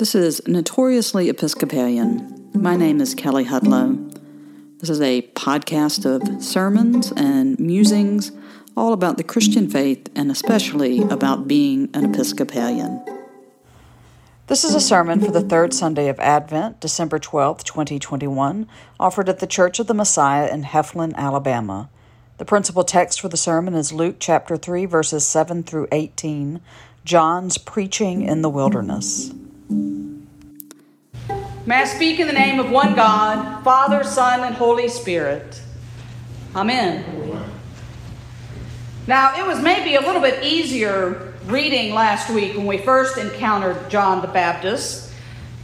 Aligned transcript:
This 0.00 0.14
is 0.14 0.40
Notoriously 0.46 1.28
Episcopalian. 1.28 2.48
My 2.54 2.74
name 2.74 3.02
is 3.02 3.14
Kelly 3.14 3.44
Hudlow. 3.44 4.10
This 4.78 4.88
is 4.88 4.98
a 5.02 5.20
podcast 5.32 6.06
of 6.06 6.42
sermons 6.42 7.12
and 7.18 7.60
musings 7.60 8.32
all 8.74 8.94
about 8.94 9.18
the 9.18 9.22
Christian 9.22 9.68
faith 9.68 10.08
and 10.16 10.30
especially 10.30 11.02
about 11.02 11.46
being 11.46 11.90
an 11.92 12.06
Episcopalian. 12.06 13.04
This 14.46 14.64
is 14.64 14.74
a 14.74 14.80
sermon 14.80 15.20
for 15.20 15.32
the 15.32 15.42
third 15.42 15.74
Sunday 15.74 16.08
of 16.08 16.18
Advent, 16.18 16.80
December 16.80 17.18
12th, 17.18 17.62
2021, 17.64 18.66
offered 18.98 19.28
at 19.28 19.40
the 19.40 19.46
Church 19.46 19.78
of 19.80 19.86
the 19.86 19.92
Messiah 19.92 20.48
in 20.50 20.62
Heflin, 20.62 21.14
Alabama. 21.14 21.90
The 22.38 22.46
principal 22.46 22.84
text 22.84 23.20
for 23.20 23.28
the 23.28 23.36
sermon 23.36 23.74
is 23.74 23.92
Luke 23.92 24.16
chapter 24.18 24.56
3, 24.56 24.86
verses 24.86 25.26
7 25.26 25.62
through 25.62 25.88
18, 25.92 26.62
John's 27.04 27.58
preaching 27.58 28.22
in 28.22 28.40
the 28.40 28.48
wilderness. 28.48 29.34
May 29.70 31.76
I 31.76 31.84
speak 31.84 32.18
in 32.18 32.26
the 32.26 32.32
name 32.32 32.58
of 32.58 32.70
one 32.70 32.96
God, 32.96 33.62
Father, 33.62 34.02
Son, 34.02 34.40
and 34.40 34.56
Holy 34.56 34.88
Spirit. 34.88 35.62
Amen. 36.56 37.04
Now, 39.06 39.38
it 39.38 39.46
was 39.46 39.60
maybe 39.60 39.94
a 39.94 40.00
little 40.00 40.20
bit 40.20 40.42
easier 40.42 41.34
reading 41.46 41.94
last 41.94 42.30
week 42.30 42.56
when 42.56 42.66
we 42.66 42.78
first 42.78 43.18
encountered 43.18 43.88
John 43.88 44.20
the 44.20 44.28
Baptist, 44.28 45.12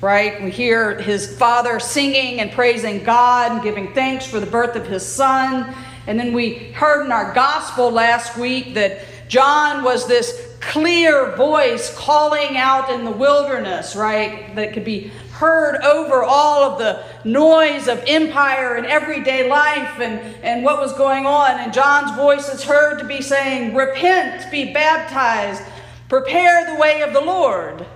right? 0.00 0.42
We 0.42 0.50
hear 0.50 1.00
his 1.00 1.36
father 1.36 1.80
singing 1.80 2.40
and 2.40 2.52
praising 2.52 3.02
God 3.02 3.52
and 3.52 3.62
giving 3.62 3.92
thanks 3.92 4.26
for 4.26 4.38
the 4.38 4.46
birth 4.46 4.76
of 4.76 4.86
his 4.86 5.04
son. 5.04 5.74
And 6.06 6.18
then 6.18 6.32
we 6.32 6.70
heard 6.72 7.04
in 7.04 7.10
our 7.10 7.34
gospel 7.34 7.90
last 7.90 8.38
week 8.38 8.74
that 8.74 9.00
John 9.28 9.82
was 9.82 10.06
this 10.06 10.45
clear 10.66 11.34
voice 11.36 11.94
calling 11.96 12.56
out 12.56 12.90
in 12.90 13.04
the 13.04 13.10
wilderness, 13.10 13.94
right? 13.94 14.54
That 14.56 14.72
could 14.72 14.84
be 14.84 15.10
heard 15.32 15.76
over 15.82 16.24
all 16.24 16.62
of 16.62 16.78
the 16.78 17.04
noise 17.28 17.88
of 17.88 18.02
empire 18.06 18.74
and 18.74 18.86
everyday 18.86 19.48
life 19.48 20.00
and, 20.00 20.20
and 20.42 20.64
what 20.64 20.80
was 20.80 20.92
going 20.94 21.26
on. 21.26 21.50
And 21.52 21.72
John's 21.72 22.16
voice 22.16 22.48
is 22.48 22.64
heard 22.64 22.98
to 22.98 23.04
be 23.04 23.22
saying, 23.22 23.74
Repent, 23.74 24.50
be 24.50 24.72
baptized, 24.72 25.62
prepare 26.08 26.72
the 26.72 26.80
way 26.80 27.02
of 27.02 27.12
the 27.12 27.20
Lord. 27.20 27.86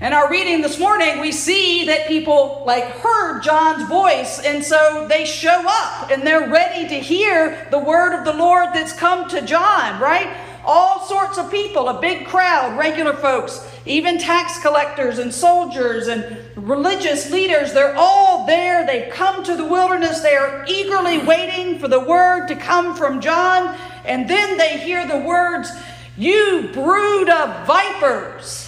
In 0.00 0.12
our 0.12 0.30
reading 0.30 0.60
this 0.60 0.78
morning, 0.78 1.18
we 1.18 1.32
see 1.32 1.86
that 1.86 2.06
people 2.06 2.62
like 2.64 2.84
heard 2.84 3.42
John's 3.42 3.88
voice, 3.88 4.38
and 4.38 4.62
so 4.62 5.08
they 5.08 5.24
show 5.24 5.64
up 5.66 6.12
and 6.12 6.24
they're 6.24 6.48
ready 6.48 6.86
to 6.86 6.94
hear 6.94 7.66
the 7.72 7.80
word 7.80 8.16
of 8.16 8.24
the 8.24 8.32
Lord 8.32 8.68
that's 8.72 8.92
come 8.92 9.28
to 9.30 9.42
John, 9.42 10.00
right? 10.00 10.32
All 10.70 11.00
sorts 11.06 11.38
of 11.38 11.50
people, 11.50 11.88
a 11.88 11.98
big 11.98 12.26
crowd, 12.26 12.76
regular 12.76 13.14
folks, 13.14 13.66
even 13.86 14.18
tax 14.18 14.60
collectors 14.60 15.18
and 15.18 15.32
soldiers 15.32 16.08
and 16.08 16.36
religious 16.56 17.30
leaders, 17.30 17.72
they're 17.72 17.96
all 17.96 18.44
there. 18.44 18.86
They've 18.86 19.10
come 19.10 19.42
to 19.44 19.56
the 19.56 19.64
wilderness. 19.64 20.20
They 20.20 20.36
are 20.36 20.66
eagerly 20.68 21.20
waiting 21.20 21.78
for 21.78 21.88
the 21.88 22.00
word 22.00 22.48
to 22.48 22.54
come 22.54 22.94
from 22.94 23.22
John. 23.22 23.74
And 24.04 24.28
then 24.28 24.58
they 24.58 24.76
hear 24.76 25.08
the 25.08 25.20
words, 25.20 25.70
You 26.18 26.68
brood 26.74 27.30
of 27.30 27.66
vipers 27.66 28.67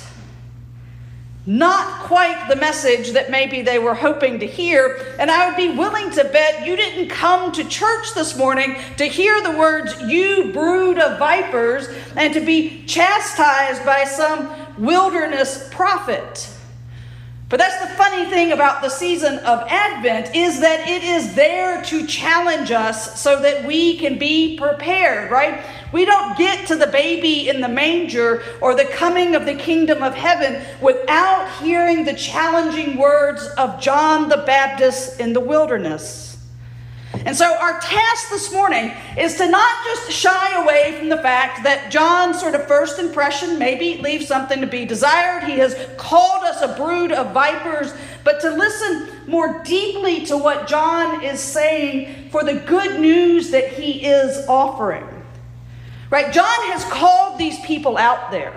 not 1.50 2.04
quite 2.04 2.46
the 2.48 2.54
message 2.54 3.10
that 3.10 3.28
maybe 3.28 3.60
they 3.60 3.80
were 3.80 3.92
hoping 3.92 4.38
to 4.38 4.46
hear. 4.46 5.16
And 5.18 5.32
I 5.32 5.48
would 5.48 5.56
be 5.56 5.76
willing 5.76 6.08
to 6.12 6.22
bet 6.22 6.64
you 6.64 6.76
didn't 6.76 7.08
come 7.08 7.50
to 7.50 7.64
church 7.64 8.14
this 8.14 8.36
morning 8.36 8.76
to 8.98 9.06
hear 9.06 9.42
the 9.42 9.58
words, 9.58 10.00
you 10.02 10.52
brood 10.52 11.00
of 11.00 11.18
vipers, 11.18 11.88
and 12.14 12.32
to 12.34 12.40
be 12.40 12.84
chastised 12.86 13.84
by 13.84 14.04
some 14.04 14.48
wilderness 14.78 15.68
prophet. 15.72 16.48
But 17.50 17.58
that's 17.58 17.80
the 17.80 17.92
funny 17.96 18.26
thing 18.26 18.52
about 18.52 18.80
the 18.80 18.88
season 18.88 19.38
of 19.40 19.66
Advent 19.66 20.36
is 20.36 20.60
that 20.60 20.88
it 20.88 21.02
is 21.02 21.34
there 21.34 21.82
to 21.82 22.06
challenge 22.06 22.70
us 22.70 23.20
so 23.20 23.42
that 23.42 23.64
we 23.66 23.98
can 23.98 24.18
be 24.20 24.56
prepared, 24.56 25.32
right? 25.32 25.64
We 25.92 26.04
don't 26.04 26.38
get 26.38 26.68
to 26.68 26.76
the 26.76 26.86
baby 26.86 27.48
in 27.48 27.60
the 27.60 27.68
manger 27.68 28.44
or 28.60 28.76
the 28.76 28.84
coming 28.84 29.34
of 29.34 29.46
the 29.46 29.56
kingdom 29.56 30.00
of 30.00 30.14
heaven 30.14 30.64
without 30.80 31.50
hearing 31.60 32.04
the 32.04 32.14
challenging 32.14 32.96
words 32.96 33.44
of 33.58 33.80
John 33.80 34.28
the 34.28 34.44
Baptist 34.46 35.18
in 35.18 35.32
the 35.32 35.40
wilderness. 35.40 36.29
And 37.12 37.36
so, 37.36 37.56
our 37.58 37.80
task 37.80 38.30
this 38.30 38.52
morning 38.52 38.92
is 39.18 39.36
to 39.36 39.48
not 39.48 39.84
just 39.84 40.12
shy 40.12 40.62
away 40.62 40.96
from 40.96 41.08
the 41.08 41.18
fact 41.18 41.64
that 41.64 41.90
John's 41.90 42.38
sort 42.38 42.54
of 42.54 42.66
first 42.68 42.98
impression 42.98 43.58
maybe 43.58 44.00
leaves 44.00 44.28
something 44.28 44.60
to 44.60 44.66
be 44.66 44.84
desired. 44.84 45.44
He 45.44 45.58
has 45.58 45.76
called 45.96 46.44
us 46.44 46.62
a 46.62 46.76
brood 46.76 47.12
of 47.12 47.34
vipers, 47.34 47.92
but 48.22 48.40
to 48.40 48.50
listen 48.50 49.08
more 49.26 49.60
deeply 49.64 50.24
to 50.26 50.36
what 50.36 50.68
John 50.68 51.22
is 51.24 51.40
saying 51.40 52.30
for 52.30 52.44
the 52.44 52.54
good 52.54 53.00
news 53.00 53.50
that 53.50 53.72
he 53.72 54.06
is 54.06 54.46
offering. 54.48 55.04
Right? 56.10 56.32
John 56.32 56.70
has 56.72 56.84
called 56.84 57.38
these 57.38 57.58
people 57.60 57.98
out 57.98 58.30
there. 58.30 58.52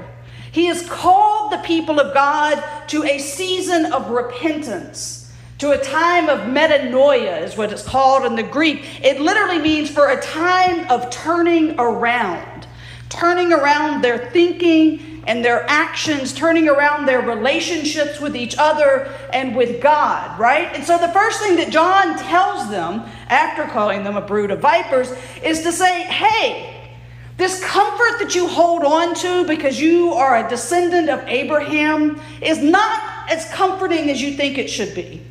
He 0.52 0.68
has 0.68 0.88
called 0.88 1.52
the 1.52 1.58
people 1.60 2.00
of 2.00 2.14
God 2.14 2.64
to 2.90 3.04
a 3.04 3.18
season 3.18 3.92
of 3.92 4.12
repentance, 4.12 5.23
to 5.64 5.72
a 5.72 5.78
time 5.82 6.28
of 6.28 6.42
metanoia, 6.42 7.42
is 7.42 7.56
what 7.56 7.72
it's 7.72 7.84
called 7.84 8.26
in 8.26 8.36
the 8.36 8.44
Greek. 8.44 9.02
It 9.02 9.22
literally 9.22 9.60
means 9.60 9.90
for 9.90 10.10
a 10.10 10.20
time 10.20 10.86
of 10.90 11.10
turning 11.10 11.80
around, 11.80 12.68
turning 13.08 13.54
around 13.54 14.04
their 14.04 14.30
thinking 14.32 15.24
and 15.26 15.44
their 15.44 15.64
actions, 15.70 16.34
turning 16.34 16.68
around 16.68 17.06
their 17.06 17.22
relationships 17.22 18.20
with 18.20 18.36
each 18.36 18.58
other 18.58 19.10
and 19.32 19.56
with 19.56 19.82
God, 19.82 20.38
right? 20.38 20.68
And 20.76 20.84
so 20.84 20.98
the 20.98 21.08
first 21.14 21.40
thing 21.40 21.56
that 21.56 21.70
John 21.70 22.18
tells 22.18 22.70
them 22.70 23.10
after 23.30 23.64
calling 23.64 24.04
them 24.04 24.18
a 24.18 24.22
brood 24.22 24.52
of 24.52 24.60
vipers 24.60 25.14
is 25.42 25.62
to 25.62 25.72
say, 25.72 26.04
hey, 26.04 26.92
this 27.38 27.64
comfort 27.64 28.20
that 28.20 28.36
you 28.36 28.50
hold 28.50 28.84
on 28.84 29.16
to 29.16 29.48
because 29.48 29.80
you 29.80 30.12
are 30.12 30.46
a 30.46 30.50
descendant 30.50 31.10
of 31.10 31.26
Abraham 31.26 32.20
is 32.42 32.58
not 32.58 33.30
as 33.32 33.50
comforting 33.54 34.10
as 34.10 34.22
you 34.22 34.34
think 34.34 34.58
it 34.58 34.70
should 34.70 34.94
be. 34.94 35.22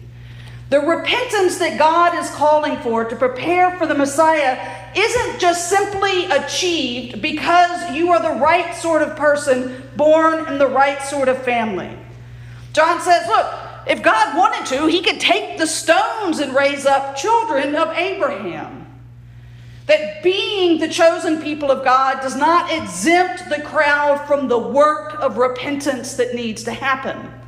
The 0.72 0.80
repentance 0.80 1.58
that 1.58 1.78
God 1.78 2.14
is 2.14 2.30
calling 2.30 2.78
for 2.78 3.04
to 3.04 3.14
prepare 3.14 3.76
for 3.76 3.84
the 3.84 3.94
Messiah 3.94 4.58
isn't 4.96 5.38
just 5.38 5.68
simply 5.68 6.24
achieved 6.24 7.20
because 7.20 7.94
you 7.94 8.10
are 8.10 8.22
the 8.22 8.40
right 8.40 8.74
sort 8.74 9.02
of 9.02 9.14
person 9.14 9.86
born 9.96 10.48
in 10.48 10.56
the 10.56 10.66
right 10.66 11.02
sort 11.02 11.28
of 11.28 11.42
family. 11.42 11.94
John 12.72 13.02
says, 13.02 13.26
look, 13.26 13.52
if 13.86 14.02
God 14.02 14.34
wanted 14.34 14.64
to, 14.74 14.86
he 14.86 15.02
could 15.02 15.20
take 15.20 15.58
the 15.58 15.66
stones 15.66 16.38
and 16.38 16.54
raise 16.54 16.86
up 16.86 17.16
children 17.16 17.74
of 17.74 17.88
Abraham. 17.94 18.86
That 19.88 20.22
being 20.22 20.80
the 20.80 20.88
chosen 20.88 21.42
people 21.42 21.70
of 21.70 21.84
God 21.84 22.22
does 22.22 22.34
not 22.34 22.72
exempt 22.72 23.50
the 23.50 23.60
crowd 23.60 24.26
from 24.26 24.48
the 24.48 24.58
work 24.58 25.20
of 25.20 25.36
repentance 25.36 26.14
that 26.14 26.34
needs 26.34 26.64
to 26.64 26.72
happen. 26.72 27.41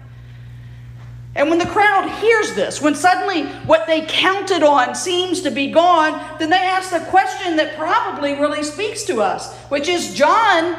And 1.36 1.50
when 1.50 1.58
the 1.58 1.66
crowd 1.66 2.08
hears 2.20 2.54
this, 2.54 2.80
when 2.80 2.94
suddenly 2.94 3.46
what 3.66 3.86
they 3.86 4.02
counted 4.02 4.62
on 4.62 4.94
seems 4.94 5.40
to 5.42 5.50
be 5.50 5.70
gone, 5.70 6.38
then 6.38 6.50
they 6.50 6.56
ask 6.56 6.90
the 6.90 7.00
question 7.10 7.56
that 7.56 7.76
probably 7.76 8.34
really 8.34 8.62
speaks 8.62 9.02
to 9.04 9.20
us, 9.20 9.52
which 9.68 9.88
is 9.88 10.14
John, 10.14 10.74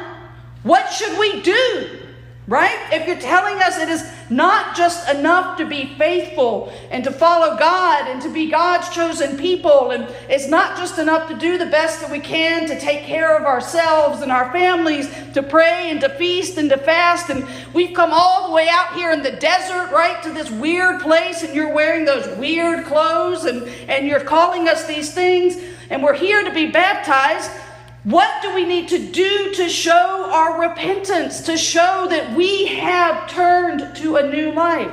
what 0.62 0.90
should 0.90 1.18
we 1.18 1.42
do? 1.42 2.00
Right? 2.48 2.78
If 2.92 3.06
you're 3.06 3.18
telling 3.18 3.60
us 3.60 3.76
it 3.76 3.88
is 3.88 4.10
not 4.28 4.76
just 4.76 5.08
enough 5.08 5.56
to 5.58 5.66
be 5.66 5.94
faithful 5.94 6.72
and 6.90 7.04
to 7.04 7.10
follow 7.10 7.56
God 7.56 8.08
and 8.08 8.20
to 8.22 8.32
be 8.32 8.50
God's 8.50 8.88
chosen 8.90 9.36
people, 9.36 9.90
and 9.90 10.08
it's 10.28 10.48
not 10.48 10.76
just 10.76 10.98
enough 10.98 11.28
to 11.28 11.36
do 11.36 11.58
the 11.58 11.66
best 11.66 12.00
that 12.00 12.10
we 12.10 12.20
can 12.20 12.66
to 12.66 12.78
take 12.80 13.02
care 13.02 13.36
of 13.36 13.44
ourselves 13.44 14.22
and 14.22 14.32
our 14.32 14.50
families, 14.52 15.08
to 15.34 15.42
pray 15.42 15.90
and 15.90 16.00
to 16.00 16.08
feast 16.10 16.58
and 16.58 16.70
to 16.70 16.76
fast, 16.76 17.30
and 17.30 17.46
we've 17.72 17.94
come 17.94 18.10
all 18.12 18.48
the 18.48 18.54
way 18.54 18.68
out 18.70 18.94
here 18.94 19.12
in 19.12 19.22
the 19.22 19.32
desert, 19.32 19.92
right, 19.92 20.22
to 20.22 20.32
this 20.32 20.50
weird 20.50 21.00
place, 21.00 21.42
and 21.42 21.54
you're 21.54 21.72
wearing 21.72 22.04
those 22.04 22.26
weird 22.36 22.84
clothes, 22.86 23.44
and, 23.44 23.62
and 23.88 24.06
you're 24.06 24.20
calling 24.20 24.68
us 24.68 24.86
these 24.86 25.12
things, 25.12 25.56
and 25.90 26.02
we're 26.02 26.14
here 26.14 26.42
to 26.44 26.52
be 26.52 26.66
baptized. 26.66 27.50
What 28.06 28.40
do 28.40 28.54
we 28.54 28.64
need 28.64 28.86
to 28.90 29.00
do 29.00 29.52
to 29.54 29.68
show 29.68 30.30
our 30.32 30.60
repentance, 30.60 31.40
to 31.40 31.56
show 31.56 32.06
that 32.08 32.36
we 32.36 32.66
have 32.66 33.28
turned 33.28 33.96
to 33.96 34.14
a 34.14 34.30
new 34.30 34.52
life? 34.52 34.92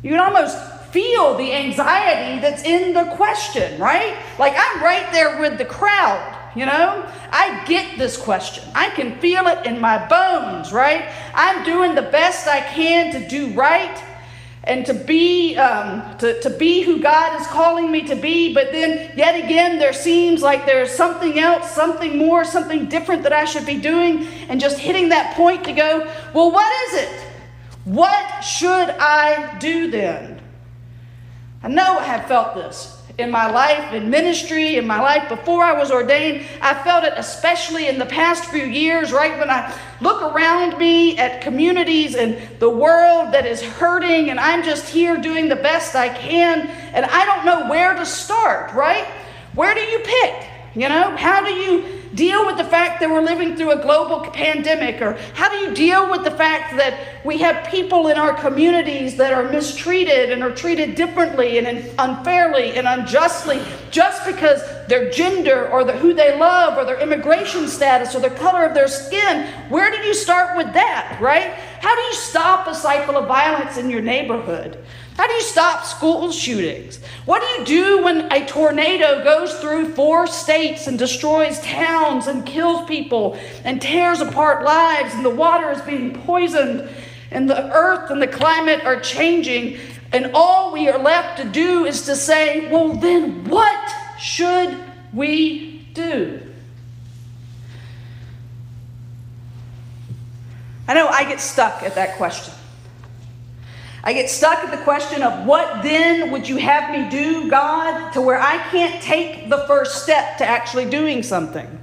You 0.00 0.10
can 0.10 0.20
almost 0.20 0.56
feel 0.92 1.36
the 1.36 1.52
anxiety 1.52 2.40
that's 2.40 2.62
in 2.62 2.94
the 2.94 3.16
question, 3.16 3.80
right? 3.80 4.16
Like 4.38 4.54
I'm 4.56 4.80
right 4.80 5.10
there 5.10 5.40
with 5.40 5.58
the 5.58 5.64
crowd, 5.64 6.38
you 6.54 6.66
know? 6.66 7.04
I 7.32 7.64
get 7.66 7.98
this 7.98 8.16
question. 8.16 8.62
I 8.72 8.90
can 8.90 9.18
feel 9.18 9.48
it 9.48 9.66
in 9.66 9.80
my 9.80 10.06
bones, 10.06 10.72
right? 10.72 11.08
I'm 11.34 11.64
doing 11.64 11.96
the 11.96 12.02
best 12.02 12.46
I 12.46 12.60
can 12.60 13.10
to 13.10 13.26
do 13.26 13.48
right 13.54 14.00
and 14.64 14.84
to 14.86 14.94
be 14.94 15.56
um, 15.56 16.16
to, 16.18 16.38
to 16.40 16.50
be 16.50 16.82
who 16.82 17.00
god 17.00 17.40
is 17.40 17.46
calling 17.46 17.90
me 17.90 18.02
to 18.02 18.14
be 18.14 18.52
but 18.52 18.72
then 18.72 19.10
yet 19.16 19.42
again 19.42 19.78
there 19.78 19.92
seems 19.92 20.42
like 20.42 20.66
there's 20.66 20.90
something 20.90 21.38
else 21.38 21.70
something 21.70 22.18
more 22.18 22.44
something 22.44 22.86
different 22.86 23.22
that 23.22 23.32
i 23.32 23.44
should 23.44 23.64
be 23.64 23.80
doing 23.80 24.26
and 24.48 24.60
just 24.60 24.78
hitting 24.78 25.08
that 25.08 25.34
point 25.34 25.64
to 25.64 25.72
go 25.72 26.06
well 26.34 26.50
what 26.52 26.70
is 26.88 27.02
it 27.02 27.30
What 27.84 28.42
should 28.42 28.90
I 29.00 29.58
do 29.58 29.90
then? 29.90 30.40
I 31.62 31.68
know 31.68 31.98
I 31.98 32.04
have 32.04 32.26
felt 32.26 32.54
this 32.54 32.99
in 33.20 33.30
my 33.30 33.50
life, 33.50 33.92
in 33.92 34.10
ministry, 34.10 34.76
in 34.76 34.86
my 34.86 35.00
life 35.00 35.28
before 35.28 35.62
I 35.62 35.72
was 35.72 35.90
ordained. 35.90 36.46
I 36.60 36.74
felt 36.82 37.04
it 37.04 37.12
especially 37.16 37.88
in 37.88 37.98
the 37.98 38.06
past 38.06 38.44
few 38.46 38.64
years, 38.64 39.12
right 39.12 39.38
when 39.38 39.50
I 39.50 39.72
look 40.00 40.22
around 40.22 40.78
me 40.78 41.18
at 41.18 41.42
communities 41.42 42.14
and 42.14 42.36
the 42.58 42.70
world 42.70 43.32
that 43.32 43.46
is 43.46 43.62
hurting, 43.62 44.30
and 44.30 44.40
I'm 44.40 44.62
just 44.62 44.88
here 44.88 45.16
doing 45.16 45.48
the 45.48 45.56
best 45.56 45.94
I 45.94 46.08
can, 46.08 46.66
and 46.92 47.04
I 47.06 47.24
don't 47.24 47.44
know 47.44 47.68
where 47.68 47.94
to 47.94 48.06
start, 48.06 48.72
right? 48.72 49.06
Where 49.54 49.74
do 49.74 49.80
you 49.80 49.98
pick? 49.98 50.46
You 50.74 50.88
know, 50.88 51.16
how 51.16 51.44
do 51.44 51.52
you 51.52 51.99
deal 52.14 52.46
with 52.46 52.56
the 52.56 52.64
fact 52.64 53.00
that 53.00 53.10
we're 53.10 53.22
living 53.22 53.56
through 53.56 53.72
a 53.72 53.82
global 53.82 54.20
pandemic? 54.30 55.00
Or 55.00 55.18
how 55.34 55.48
do 55.48 55.56
you 55.56 55.74
deal 55.74 56.10
with 56.10 56.24
the 56.24 56.30
fact 56.30 56.76
that 56.76 57.24
we 57.24 57.38
have 57.38 57.68
people 57.70 58.08
in 58.08 58.16
our 58.16 58.34
communities 58.34 59.16
that 59.16 59.32
are 59.32 59.50
mistreated 59.50 60.30
and 60.30 60.42
are 60.42 60.54
treated 60.54 60.94
differently 60.94 61.58
and 61.58 61.90
unfairly 61.98 62.76
and 62.76 62.86
unjustly 62.86 63.60
just 63.90 64.24
because 64.26 64.62
their 64.86 65.10
gender 65.10 65.68
or 65.70 65.84
the, 65.84 65.92
who 65.92 66.12
they 66.12 66.36
love 66.38 66.76
or 66.76 66.84
their 66.84 67.00
immigration 67.00 67.68
status 67.68 68.14
or 68.14 68.20
the 68.20 68.30
color 68.30 68.64
of 68.64 68.74
their 68.74 68.88
skin? 68.88 69.46
Where 69.68 69.90
do 69.90 69.98
you 70.06 70.14
start 70.14 70.56
with 70.56 70.72
that, 70.74 71.18
right? 71.20 71.54
How 71.80 71.94
do 71.94 72.02
you 72.02 72.14
stop 72.14 72.66
a 72.66 72.74
cycle 72.74 73.16
of 73.16 73.26
violence 73.26 73.76
in 73.76 73.90
your 73.90 74.02
neighborhood? 74.02 74.84
How 75.20 75.26
do 75.26 75.34
you 75.34 75.42
stop 75.42 75.84
school 75.84 76.32
shootings? 76.32 76.96
What 77.26 77.42
do 77.42 77.46
you 77.48 77.64
do 77.66 78.04
when 78.04 78.32
a 78.32 78.46
tornado 78.46 79.22
goes 79.22 79.52
through 79.60 79.92
four 79.92 80.26
states 80.26 80.86
and 80.86 80.98
destroys 80.98 81.60
towns 81.60 82.26
and 82.26 82.46
kills 82.46 82.88
people 82.88 83.38
and 83.62 83.82
tears 83.82 84.22
apart 84.22 84.64
lives 84.64 85.12
and 85.12 85.22
the 85.22 85.28
water 85.28 85.70
is 85.72 85.82
being 85.82 86.14
poisoned 86.22 86.88
and 87.30 87.50
the 87.50 87.70
earth 87.70 88.10
and 88.10 88.22
the 88.22 88.26
climate 88.26 88.82
are 88.86 88.98
changing 88.98 89.78
and 90.10 90.30
all 90.32 90.72
we 90.72 90.88
are 90.88 90.98
left 90.98 91.36
to 91.36 91.44
do 91.44 91.84
is 91.84 92.06
to 92.06 92.16
say, 92.16 92.70
well, 92.70 92.94
then 92.94 93.44
what 93.44 93.94
should 94.18 94.82
we 95.12 95.86
do? 95.92 96.40
I 100.88 100.94
know 100.94 101.08
I 101.08 101.24
get 101.24 101.40
stuck 101.42 101.82
at 101.82 101.94
that 101.96 102.16
question. 102.16 102.54
I 104.02 104.12
get 104.12 104.30
stuck 104.30 104.64
at 104.64 104.70
the 104.70 104.82
question 104.82 105.22
of 105.22 105.46
what 105.46 105.82
then 105.82 106.30
would 106.30 106.48
you 106.48 106.56
have 106.56 106.90
me 106.90 107.10
do, 107.10 107.50
God, 107.50 108.12
to 108.12 108.20
where 108.20 108.40
I 108.40 108.56
can't 108.70 109.02
take 109.02 109.50
the 109.50 109.58
first 109.66 110.02
step 110.02 110.38
to 110.38 110.46
actually 110.46 110.88
doing 110.88 111.22
something. 111.22 111.78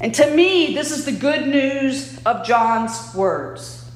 And 0.00 0.14
to 0.14 0.34
me, 0.34 0.74
this 0.74 0.90
is 0.90 1.04
the 1.04 1.12
good 1.12 1.46
news 1.46 2.18
of 2.24 2.46
John's 2.46 3.14
words. 3.14 3.90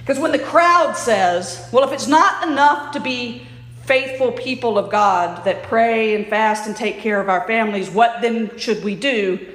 Because 0.00 0.18
when 0.18 0.32
the 0.32 0.38
crowd 0.38 0.96
says, 0.96 1.68
well, 1.70 1.84
if 1.84 1.92
it's 1.92 2.06
not 2.06 2.48
enough 2.48 2.92
to 2.92 3.00
be 3.00 3.46
faithful 3.82 4.32
people 4.32 4.78
of 4.78 4.90
God 4.90 5.44
that 5.44 5.62
pray 5.64 6.14
and 6.14 6.26
fast 6.26 6.66
and 6.66 6.74
take 6.74 6.98
care 6.98 7.20
of 7.20 7.28
our 7.28 7.46
families, 7.46 7.90
what 7.90 8.22
then 8.22 8.56
should 8.58 8.82
we 8.82 8.94
do? 8.94 9.54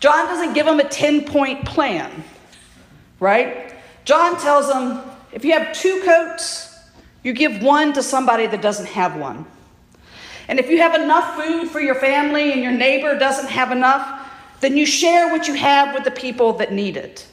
John 0.00 0.26
doesn't 0.26 0.54
give 0.54 0.66
them 0.66 0.80
a 0.80 0.88
10 0.88 1.24
point 1.24 1.64
plan, 1.64 2.24
right? 3.20 3.74
John 4.04 4.36
tells 4.40 4.68
them, 4.68 5.00
if 5.32 5.44
you 5.44 5.52
have 5.52 5.72
two 5.74 6.02
coats, 6.04 6.78
you 7.22 7.32
give 7.32 7.62
one 7.62 7.92
to 7.94 8.02
somebody 8.02 8.46
that 8.46 8.62
doesn't 8.62 8.86
have 8.86 9.16
one. 9.16 9.46
And 10.48 10.58
if 10.58 10.68
you 10.68 10.78
have 10.78 10.94
enough 10.94 11.36
food 11.36 11.70
for 11.70 11.80
your 11.80 11.94
family 11.94 12.52
and 12.52 12.62
your 12.62 12.72
neighbor 12.72 13.18
doesn't 13.18 13.48
have 13.48 13.70
enough, 13.70 14.28
then 14.60 14.76
you 14.76 14.86
share 14.86 15.28
what 15.28 15.48
you 15.48 15.54
have 15.54 15.94
with 15.94 16.04
the 16.04 16.10
people 16.10 16.52
that 16.54 16.72
need 16.72 16.96
it. 16.96 17.26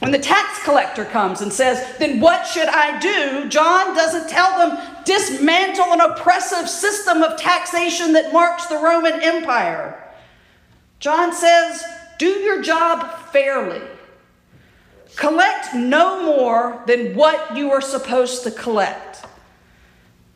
When 0.00 0.12
the 0.12 0.18
tax 0.18 0.62
collector 0.62 1.04
comes 1.04 1.40
and 1.40 1.52
says, 1.52 1.98
Then 1.98 2.20
what 2.20 2.46
should 2.46 2.68
I 2.68 2.98
do? 3.00 3.48
John 3.48 3.96
doesn't 3.96 4.28
tell 4.28 4.58
them, 4.58 4.78
dismantle 5.04 5.92
an 5.92 6.00
oppressive 6.00 6.68
system 6.68 7.22
of 7.22 7.40
taxation 7.40 8.12
that 8.12 8.32
marks 8.32 8.66
the 8.66 8.76
Roman 8.76 9.20
Empire. 9.20 10.04
John 11.00 11.32
says, 11.32 11.82
Do 12.18 12.26
your 12.26 12.62
job 12.62 13.10
fairly. 13.32 13.82
Collect 15.16 15.74
no 15.74 16.24
more 16.24 16.82
than 16.86 17.14
what 17.14 17.56
you 17.56 17.70
are 17.70 17.80
supposed 17.80 18.42
to 18.44 18.50
collect. 18.50 19.24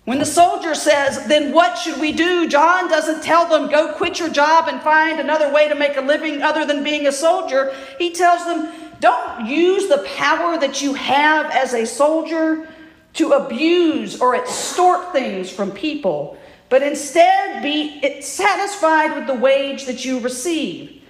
When 0.05 0.19
the 0.19 0.25
soldier 0.25 0.75
says, 0.75 1.27
Then 1.27 1.53
what 1.53 1.79
should 1.79 2.01
we 2.01 2.13
do? 2.13 2.49
John 2.49 2.89
doesn't 2.89 3.23
tell 3.23 3.49
them, 3.49 3.71
Go 3.71 3.93
quit 3.95 4.19
your 4.19 4.31
job 4.31 4.69
and 4.69 4.81
find 4.81 5.21
another 5.21 5.53
way 5.53 5.69
to 5.69 5.75
make 5.75 5.97
a 5.97 6.01
living 6.01 6.43
other 6.43 6.65
than 6.65 6.83
being 6.83 7.07
a 7.07 7.13
soldier. 7.13 7.75
He 7.99 8.13
tells 8.13 8.45
them, 8.45 8.73
Don't 9.01 9.47
use 9.47 9.89
the 9.89 10.05
power 10.17 10.59
that 10.59 10.83
you 10.83 10.95
have 10.95 11.51
as 11.51 11.75
a 11.75 11.87
soldier 11.87 12.67
to 13.15 13.33
abuse 13.33 14.21
or 14.21 14.35
extort 14.35 15.13
things 15.13 15.51
from 15.51 15.71
people, 15.71 16.37
but 16.69 16.83
instead 16.83 17.63
be 17.63 18.21
satisfied 18.23 19.15
with 19.15 19.27
the 19.27 19.35
wage 19.35 19.85
that 19.85 20.05
you 20.05 20.19
receive. 20.19 21.02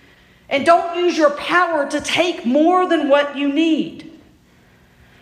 And 0.52 0.66
don't 0.66 0.98
use 0.98 1.16
your 1.16 1.30
power 1.30 1.90
to 1.90 2.00
take 2.02 2.44
more 2.44 2.86
than 2.86 3.08
what 3.08 3.38
you 3.38 3.50
need. 3.50 4.10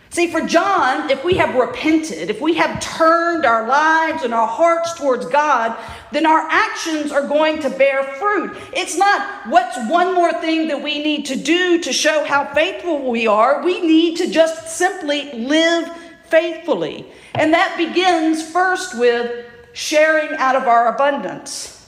See, 0.09 0.29
for 0.29 0.41
John, 0.41 1.09
if 1.09 1.23
we 1.23 1.35
have 1.35 1.55
repented, 1.55 2.29
if 2.29 2.41
we 2.41 2.55
have 2.55 2.81
turned 2.81 3.45
our 3.45 3.65
lives 3.65 4.23
and 4.23 4.33
our 4.33 4.45
hearts 4.45 4.93
towards 4.95 5.25
God, 5.27 5.73
then 6.11 6.25
our 6.25 6.45
actions 6.49 7.13
are 7.13 7.25
going 7.25 7.61
to 7.61 7.69
bear 7.69 8.03
fruit. 8.03 8.57
It's 8.73 8.97
not 8.97 9.47
what's 9.47 9.77
one 9.89 10.13
more 10.13 10.33
thing 10.33 10.67
that 10.67 10.83
we 10.83 11.01
need 11.01 11.27
to 11.27 11.37
do 11.37 11.79
to 11.79 11.93
show 11.93 12.25
how 12.25 12.53
faithful 12.53 13.09
we 13.09 13.25
are. 13.25 13.63
We 13.63 13.79
need 13.79 14.17
to 14.17 14.29
just 14.29 14.75
simply 14.77 15.31
live 15.31 15.89
faithfully. 16.25 17.05
And 17.35 17.53
that 17.53 17.77
begins 17.77 18.45
first 18.51 18.99
with 18.99 19.45
sharing 19.71 20.37
out 20.37 20.57
of 20.57 20.63
our 20.63 20.93
abundance 20.93 21.80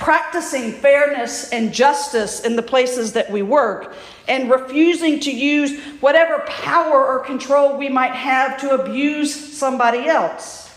practicing 0.00 0.72
fairness 0.72 1.50
and 1.50 1.74
justice 1.74 2.40
in 2.40 2.56
the 2.56 2.62
places 2.62 3.12
that 3.12 3.30
we 3.30 3.42
work, 3.42 3.94
and 4.28 4.50
refusing 4.50 5.20
to 5.20 5.30
use 5.30 5.78
whatever 6.00 6.38
power 6.46 7.06
or 7.06 7.20
control 7.20 7.76
we 7.76 7.88
might 7.88 8.14
have 8.14 8.58
to 8.58 8.70
abuse 8.70 9.32
somebody 9.32 10.06
else. 10.06 10.74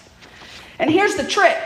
And 0.78 0.92
here's 0.92 1.16
the 1.16 1.26
trick 1.26 1.58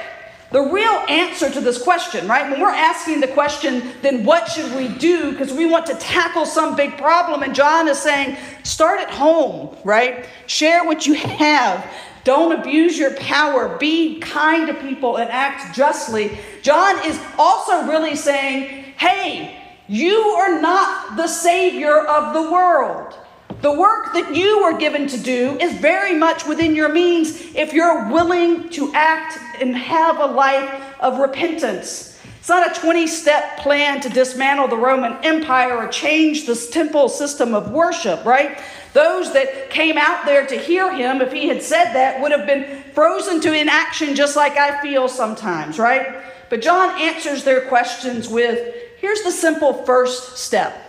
the 0.51 0.61
real 0.61 1.03
answer 1.09 1.49
to 1.51 1.59
this 1.59 1.81
question, 1.81 2.25
right? 2.25 2.49
When 2.49 2.61
we're 2.61 2.69
asking 2.69 3.19
the 3.19 3.27
question, 3.27 3.91
then 4.01 4.23
what 4.23 4.47
should 4.47 4.73
we 4.75 4.87
do? 4.87 5.31
Because 5.31 5.51
we 5.51 5.65
want 5.65 5.85
to 5.87 5.95
tackle 5.95 6.45
some 6.45 6.73
big 6.73 6.97
problem. 6.97 7.43
And 7.43 7.53
John 7.53 7.89
is 7.89 7.99
saying, 7.99 8.37
start 8.63 9.01
at 9.01 9.09
home, 9.09 9.75
right? 9.83 10.25
Share 10.45 10.85
what 10.85 11.05
you 11.05 11.15
have. 11.15 11.85
Don't 12.27 12.59
abuse 12.59 12.99
your 12.99 13.13
power. 13.13 13.77
Be 13.77 14.19
kind 14.19 14.67
to 14.67 14.73
people 14.73 15.15
and 15.15 15.29
act 15.29 15.73
justly. 15.73 16.37
John 16.61 16.97
is 17.05 17.17
also 17.37 17.87
really 17.87 18.17
saying, 18.17 18.65
hey, 18.97 19.63
you 19.87 20.13
are 20.13 20.59
not 20.59 21.15
the 21.15 21.29
savior 21.29 21.97
of 21.97 22.33
the 22.33 22.51
world. 22.51 23.17
The 23.61 23.71
work 23.71 24.11
that 24.11 24.35
you 24.35 24.59
are 24.59 24.77
given 24.77 25.07
to 25.07 25.17
do 25.17 25.57
is 25.61 25.79
very 25.79 26.15
much 26.15 26.45
within 26.45 26.75
your 26.75 26.89
means 26.89 27.55
if 27.55 27.71
you're 27.71 28.11
willing 28.11 28.67
to 28.71 28.93
act 28.93 29.39
and 29.61 29.73
have 29.73 30.19
a 30.19 30.25
life 30.25 30.99
of 30.99 31.19
repentance. 31.19 32.16
It's 32.47 32.49
not 32.49 32.77
a 32.77 32.79
20 32.79 33.07
step 33.07 33.57
plan 33.57 33.99
to 33.99 34.07
dismantle 34.07 34.69
the 34.69 34.77
Roman 34.77 35.17
Empire 35.21 35.75
or 35.75 35.89
change 35.89 36.45
this 36.45 36.69
temple 36.69 37.09
system 37.09 37.53
of 37.53 37.71
worship, 37.71 38.23
right? 38.23 38.57
Those 38.93 39.33
that 39.33 39.69
came 39.69 39.97
out 39.97 40.25
there 40.25 40.45
to 40.45 40.55
hear 40.55 40.89
him, 40.95 41.19
if 41.19 41.33
he 41.33 41.49
had 41.49 41.61
said 41.61 41.91
that, 41.91 42.21
would 42.21 42.31
have 42.31 42.47
been 42.47 42.83
frozen 42.93 43.41
to 43.41 43.51
inaction 43.53 44.15
just 44.15 44.37
like 44.37 44.53
I 44.53 44.81
feel 44.81 45.09
sometimes, 45.09 45.77
right? 45.77 46.23
But 46.49 46.61
John 46.61 46.97
answers 47.01 47.43
their 47.43 47.67
questions 47.67 48.29
with 48.29 48.73
here's 48.97 49.23
the 49.23 49.31
simple 49.31 49.83
first 49.83 50.37
step. 50.37 50.86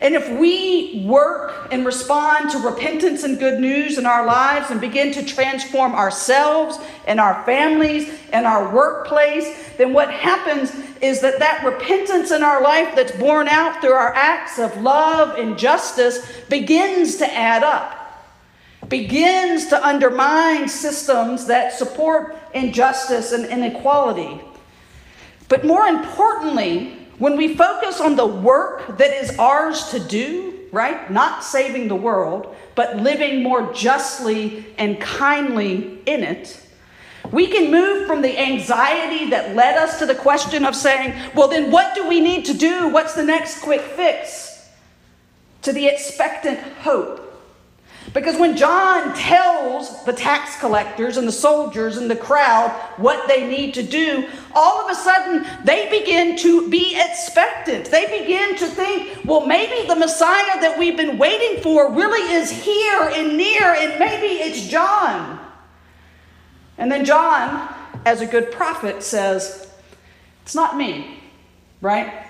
And 0.00 0.14
if 0.14 0.28
we 0.38 1.04
work 1.06 1.68
and 1.70 1.86
respond 1.86 2.50
to 2.50 2.58
repentance 2.58 3.22
and 3.22 3.38
good 3.38 3.60
news 3.60 3.96
in 3.96 4.06
our 4.06 4.26
lives 4.26 4.70
and 4.70 4.80
begin 4.80 5.12
to 5.12 5.24
transform 5.24 5.94
ourselves 5.94 6.78
and 7.06 7.20
our 7.20 7.42
families 7.44 8.12
and 8.32 8.44
our 8.44 8.74
workplace, 8.74 9.72
then 9.76 9.92
what 9.92 10.10
happens 10.12 10.74
is 11.00 11.20
that 11.20 11.38
that 11.38 11.64
repentance 11.64 12.32
in 12.32 12.42
our 12.42 12.62
life 12.62 12.94
that's 12.96 13.12
borne 13.12 13.48
out 13.48 13.80
through 13.80 13.92
our 13.92 14.14
acts 14.14 14.58
of 14.58 14.76
love 14.82 15.38
and 15.38 15.56
justice 15.56 16.26
begins 16.48 17.16
to 17.16 17.32
add 17.32 17.62
up, 17.62 18.26
begins 18.88 19.66
to 19.66 19.86
undermine 19.86 20.68
systems 20.68 21.46
that 21.46 21.72
support 21.72 22.36
injustice 22.52 23.32
and 23.32 23.46
inequality. 23.46 24.40
But 25.48 25.64
more 25.64 25.86
importantly, 25.86 27.03
when 27.18 27.36
we 27.36 27.54
focus 27.54 28.00
on 28.00 28.16
the 28.16 28.26
work 28.26 28.98
that 28.98 29.12
is 29.12 29.38
ours 29.38 29.90
to 29.90 30.00
do, 30.00 30.58
right? 30.72 31.10
Not 31.10 31.44
saving 31.44 31.88
the 31.88 31.96
world, 31.96 32.54
but 32.74 32.96
living 32.96 33.42
more 33.42 33.72
justly 33.72 34.66
and 34.78 35.00
kindly 35.00 36.00
in 36.06 36.22
it, 36.22 36.60
we 37.30 37.46
can 37.46 37.70
move 37.70 38.06
from 38.06 38.22
the 38.22 38.38
anxiety 38.38 39.30
that 39.30 39.54
led 39.54 39.76
us 39.78 39.98
to 39.98 40.06
the 40.06 40.14
question 40.14 40.64
of 40.64 40.76
saying, 40.76 41.14
well, 41.34 41.48
then 41.48 41.70
what 41.70 41.94
do 41.94 42.06
we 42.06 42.20
need 42.20 42.44
to 42.46 42.54
do? 42.54 42.88
What's 42.88 43.14
the 43.14 43.24
next 43.24 43.62
quick 43.62 43.80
fix? 43.80 44.68
To 45.62 45.72
the 45.72 45.86
expectant 45.86 46.58
hope. 46.58 47.20
Because 48.14 48.38
when 48.38 48.56
John 48.56 49.12
tells 49.16 50.04
the 50.04 50.12
tax 50.12 50.56
collectors 50.60 51.16
and 51.16 51.26
the 51.26 51.32
soldiers 51.32 51.96
and 51.96 52.08
the 52.08 52.14
crowd 52.14 52.70
what 52.96 53.26
they 53.26 53.44
need 53.48 53.74
to 53.74 53.82
do, 53.82 54.28
all 54.54 54.80
of 54.84 54.90
a 54.90 54.94
sudden 54.94 55.44
they 55.64 55.90
begin 55.90 56.36
to 56.38 56.70
be 56.70 56.96
expectant. 56.96 57.86
They 57.86 58.20
begin 58.20 58.56
to 58.58 58.68
think, 58.68 59.24
well, 59.24 59.44
maybe 59.44 59.88
the 59.88 59.96
Messiah 59.96 60.60
that 60.60 60.78
we've 60.78 60.96
been 60.96 61.18
waiting 61.18 61.60
for 61.60 61.92
really 61.92 62.32
is 62.34 62.52
here 62.52 63.10
and 63.12 63.36
near, 63.36 63.74
and 63.74 63.98
maybe 63.98 64.40
it's 64.40 64.68
John. 64.68 65.40
And 66.78 66.92
then 66.92 67.04
John, 67.04 67.74
as 68.06 68.20
a 68.20 68.26
good 68.26 68.52
prophet, 68.52 69.02
says, 69.02 69.68
It's 70.44 70.54
not 70.54 70.76
me, 70.76 71.20
right? 71.80 72.28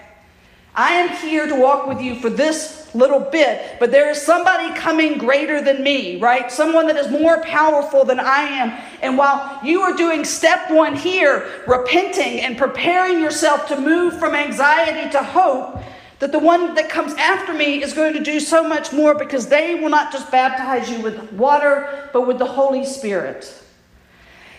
I 0.76 0.94
am 0.94 1.16
here 1.16 1.46
to 1.46 1.54
walk 1.54 1.86
with 1.86 2.00
you 2.00 2.16
for 2.16 2.28
this 2.28 2.92
little 2.94 3.20
bit, 3.20 3.76
but 3.78 3.90
there 3.90 4.10
is 4.10 4.20
somebody 4.20 4.74
coming 4.74 5.18
greater 5.18 5.60
than 5.60 5.82
me, 5.82 6.18
right? 6.18 6.50
Someone 6.50 6.86
that 6.88 6.96
is 6.96 7.10
more 7.10 7.42
powerful 7.42 8.04
than 8.04 8.18
I 8.18 8.42
am. 8.42 8.70
And 9.00 9.16
while 9.16 9.60
you 9.64 9.82
are 9.82 9.96
doing 9.96 10.24
step 10.24 10.70
one 10.70 10.96
here, 10.96 11.48
repenting 11.66 12.40
and 12.40 12.58
preparing 12.58 13.20
yourself 13.20 13.68
to 13.68 13.80
move 13.80 14.18
from 14.18 14.34
anxiety 14.34 15.10
to 15.10 15.22
hope, 15.22 15.78
that 16.18 16.32
the 16.32 16.38
one 16.38 16.74
that 16.74 16.88
comes 16.88 17.12
after 17.14 17.52
me 17.52 17.82
is 17.82 17.92
going 17.92 18.14
to 18.14 18.22
do 18.22 18.40
so 18.40 18.66
much 18.66 18.92
more 18.92 19.14
because 19.14 19.46
they 19.46 19.74
will 19.74 19.90
not 19.90 20.12
just 20.12 20.30
baptize 20.30 20.90
you 20.90 21.00
with 21.02 21.32
water, 21.32 22.08
but 22.12 22.26
with 22.26 22.38
the 22.38 22.46
Holy 22.46 22.84
Spirit. 22.84 23.63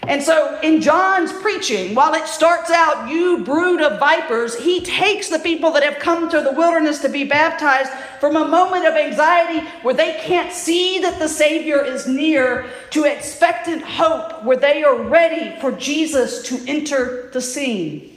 And 0.08 0.22
so 0.22 0.60
in 0.62 0.82
John's 0.82 1.34
preaching, 1.34 1.96
while 1.96 2.14
it 2.14 2.28
starts 2.28 2.70
out, 2.70 3.10
you 3.10 3.44
brood 3.44 3.82
of 3.82 4.00
vipers, 4.00 4.56
he 4.56 4.82
takes 4.82 5.30
the 5.30 5.40
people 5.40 5.72
that 5.72 5.84
have 5.84 5.98
come 5.98 6.30
to 6.30 6.42
the 6.42 6.52
wilderness 6.52 7.00
to 7.00 7.10
be 7.10 7.24
baptized 7.24 7.90
from 8.20 8.36
a 8.36 8.48
moment 8.48 8.86
of 8.86 8.94
anxiety 8.94 9.68
where 9.82 9.96
they 9.96 10.20
can't 10.22 10.52
see 10.52 11.00
that 11.00 11.18
the 11.18 11.28
Savior 11.28 11.84
is 11.84 12.08
near 12.08 12.70
to 12.92 13.06
expectant 13.06 13.82
hope 13.82 14.44
where 14.44 14.58
they 14.58 14.84
are 14.84 15.02
ready 15.02 15.60
for 15.60 15.72
Jesus 15.72 16.44
to 16.50 16.64
enter 16.68 17.32
the 17.34 17.42
scene. 17.42 18.12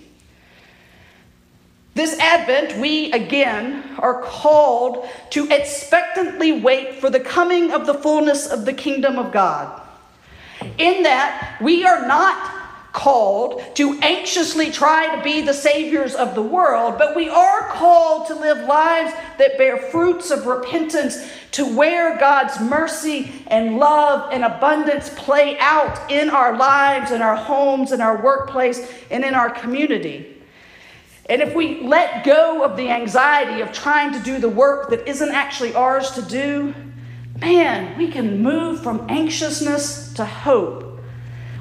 This 1.94 2.18
Advent, 2.18 2.78
we 2.78 3.10
again 3.12 3.96
are 3.98 4.22
called 4.22 5.08
to 5.30 5.48
expectantly 5.48 6.52
wait 6.60 6.96
for 6.96 7.08
the 7.08 7.18
coming 7.18 7.72
of 7.72 7.86
the 7.86 7.94
fullness 7.94 8.46
of 8.46 8.66
the 8.66 8.74
kingdom 8.74 9.18
of 9.18 9.32
God 9.32 9.82
in 10.78 11.02
that 11.02 11.58
we 11.60 11.84
are 11.84 12.06
not 12.06 12.54
called 12.92 13.62
to 13.76 13.98
anxiously 14.00 14.70
try 14.70 15.14
to 15.14 15.22
be 15.22 15.40
the 15.40 15.52
saviors 15.52 16.14
of 16.14 16.34
the 16.34 16.42
world, 16.42 16.96
but 16.98 17.14
we 17.14 17.28
are 17.28 17.68
called 17.68 18.26
to 18.26 18.34
live 18.34 18.66
lives 18.66 19.12
that 19.38 19.58
bear 19.58 19.76
fruits 19.76 20.30
of 20.30 20.46
repentance, 20.46 21.16
to 21.52 21.64
where 21.76 22.18
God's 22.18 22.58
mercy 22.60 23.44
and 23.46 23.78
love 23.78 24.32
and 24.32 24.44
abundance 24.44 25.10
play 25.10 25.58
out 25.58 26.10
in 26.10 26.28
our 26.30 26.56
lives, 26.56 27.10
in 27.10 27.22
our 27.22 27.36
homes, 27.36 27.92
in 27.92 28.00
our 28.00 28.20
workplace, 28.22 28.92
and 29.10 29.24
in 29.24 29.34
our 29.34 29.50
community. 29.50 30.42
And 31.26 31.42
if 31.42 31.54
we 31.54 31.80
let 31.82 32.24
go 32.24 32.64
of 32.64 32.76
the 32.76 32.88
anxiety 32.88 33.60
of 33.60 33.70
trying 33.70 34.12
to 34.12 34.18
do 34.20 34.38
the 34.38 34.48
work 34.48 34.90
that 34.90 35.06
isn't 35.06 35.30
actually 35.30 35.74
ours 35.74 36.10
to 36.12 36.22
do, 36.22 36.74
man, 37.40 37.96
we 37.98 38.08
can 38.10 38.42
move 38.42 38.82
from 38.82 39.06
anxiousness 39.08 40.12
to 40.14 40.24
hope. 40.24 40.84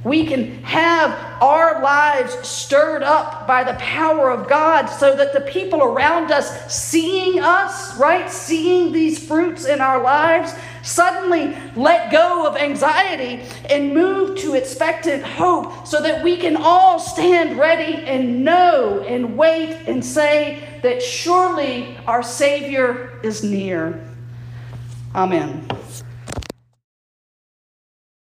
We 0.03 0.25
can 0.25 0.63
have 0.63 1.11
our 1.41 1.81
lives 1.81 2.33
stirred 2.47 3.03
up 3.03 3.45
by 3.45 3.63
the 3.63 3.73
power 3.73 4.31
of 4.31 4.47
God 4.47 4.85
so 4.85 5.15
that 5.15 5.33
the 5.33 5.41
people 5.41 5.83
around 5.83 6.31
us, 6.31 6.73
seeing 6.73 7.39
us, 7.41 7.97
right, 7.97 8.31
seeing 8.31 8.93
these 8.93 9.19
fruits 9.19 9.65
in 9.65 9.81
our 9.81 10.01
lives, 10.01 10.53
suddenly 10.81 11.57
let 11.75 12.09
go 12.11 12.47
of 12.47 12.55
anxiety 12.55 13.43
and 13.69 13.93
move 13.93 14.37
to 14.37 14.53
expectant 14.53 15.23
hope 15.23 15.85
so 15.85 16.01
that 16.01 16.23
we 16.23 16.37
can 16.37 16.55
all 16.55 16.99
stand 16.99 17.59
ready 17.59 17.95
and 18.05 18.45
know 18.45 19.03
and 19.05 19.37
wait 19.37 19.75
and 19.87 20.05
say 20.05 20.63
that 20.83 21.03
surely 21.03 21.97
our 22.07 22.23
Savior 22.23 23.19
is 23.23 23.43
near. 23.43 24.06
Amen. 25.17 25.65